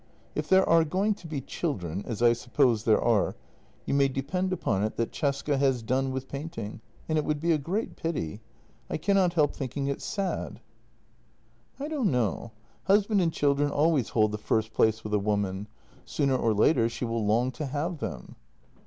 "If 0.41 0.49
there 0.49 0.67
are 0.67 0.83
going 0.83 1.13
to 1.13 1.27
be 1.27 1.41
children— 1.41 2.03
as 2.07 2.23
I 2.23 2.33
suppose 2.33 2.85
there 2.85 2.99
are— 2.99 3.35
you 3.85 3.93
may 3.93 4.07
depend 4.07 4.51
upon 4.51 4.83
it 4.83 4.95
that 4.95 5.11
Cesca 5.11 5.59
has 5.59 5.83
done 5.83 6.11
with 6.11 6.27
painting, 6.27 6.81
and 7.07 7.19
it 7.19 7.23
would 7.23 7.39
be 7.39 7.51
a 7.51 7.59
great 7.59 7.95
pity. 7.95 8.41
I 8.89 8.97
cannot 8.97 9.33
help 9.35 9.53
thinking 9.55 9.85
it's 9.85 10.03
sad."" 10.03 10.59
I 11.79 11.87
don't 11.87 12.09
know. 12.09 12.51
Husband 12.85 13.21
and 13.21 13.31
children 13.31 13.69
always 13.69 14.09
hold 14.09 14.31
the 14.31 14.39
first 14.39 14.73
place 14.73 15.03
with 15.03 15.13
a 15.13 15.19
woman; 15.19 15.67
sooner 16.03 16.35
or 16.35 16.51
later 16.55 16.89
she 16.89 17.05
will 17.05 17.23
long 17.23 17.51
to 17.51 17.67
have 17.67 17.99
them." 17.99 18.37